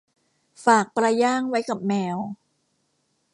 [0.65, 2.17] ฝากปลาย่างไว้กับแมว